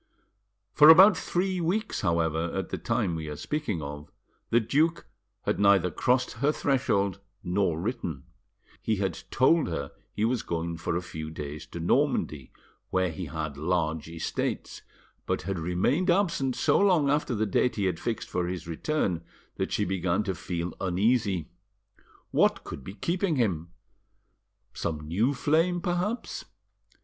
For 0.73 0.89
about 0.89 1.15
three 1.15 1.61
weeks, 1.61 2.01
however, 2.01 2.51
at 2.55 2.69
the 2.69 2.79
time 2.79 3.13
we 3.15 3.27
are 3.27 3.35
speaking 3.35 3.83
of, 3.83 4.11
the 4.49 4.59
duke 4.59 5.05
had 5.43 5.59
neither 5.59 5.91
crossed 5.91 6.31
her 6.41 6.51
threshold 6.51 7.19
nor 7.43 7.79
written. 7.79 8.23
He 8.81 8.95
had 8.95 9.21
told 9.29 9.67
her 9.67 9.91
he 10.11 10.25
was 10.25 10.41
going 10.41 10.77
for 10.77 10.95
a 10.95 11.03
few 11.03 11.29
days 11.29 11.67
to 11.67 11.79
Normandy, 11.79 12.51
where 12.89 13.11
he 13.11 13.25
had 13.25 13.57
large 13.57 14.09
estates, 14.09 14.81
but 15.27 15.43
had 15.43 15.59
remained 15.59 16.09
absent 16.09 16.55
so 16.55 16.79
long 16.79 17.07
after 17.11 17.35
the 17.35 17.45
date 17.45 17.75
he 17.75 17.85
had 17.85 17.99
fixed 17.99 18.27
for 18.27 18.47
his 18.47 18.67
return 18.67 19.23
that 19.57 19.71
she 19.71 19.85
began 19.85 20.23
to 20.23 20.33
feel 20.33 20.73
uneasy. 20.81 21.51
What 22.31 22.63
could 22.63 22.83
be 22.83 22.95
keeping 22.95 23.35
him? 23.35 23.69
Some 24.73 25.07
new 25.07 25.35
flame, 25.35 25.79
perhaps. 25.79 26.45